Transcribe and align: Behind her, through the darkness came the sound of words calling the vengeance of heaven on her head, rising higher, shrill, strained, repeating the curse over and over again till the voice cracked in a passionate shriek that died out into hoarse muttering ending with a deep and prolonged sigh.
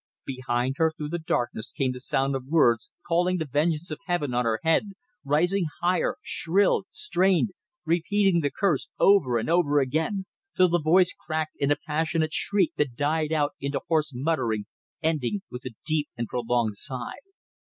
Behind 0.25 0.77
her, 0.79 0.91
through 0.97 1.09
the 1.09 1.19
darkness 1.19 1.71
came 1.71 1.91
the 1.91 1.99
sound 1.99 2.35
of 2.35 2.47
words 2.47 2.89
calling 3.05 3.37
the 3.37 3.45
vengeance 3.45 3.91
of 3.91 3.99
heaven 4.07 4.33
on 4.33 4.45
her 4.45 4.59
head, 4.63 4.93
rising 5.23 5.67
higher, 5.79 6.15
shrill, 6.23 6.85
strained, 6.89 7.51
repeating 7.85 8.39
the 8.41 8.49
curse 8.49 8.89
over 8.97 9.37
and 9.37 9.47
over 9.47 9.79
again 9.79 10.25
till 10.55 10.69
the 10.69 10.81
voice 10.81 11.13
cracked 11.13 11.55
in 11.59 11.69
a 11.69 11.77
passionate 11.85 12.33
shriek 12.33 12.71
that 12.77 12.95
died 12.95 13.31
out 13.31 13.53
into 13.61 13.79
hoarse 13.89 14.11
muttering 14.11 14.65
ending 15.03 15.43
with 15.51 15.63
a 15.65 15.75
deep 15.85 16.07
and 16.17 16.27
prolonged 16.27 16.75
sigh. 16.77 17.17